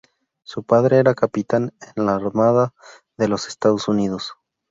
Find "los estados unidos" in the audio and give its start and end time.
3.27-4.33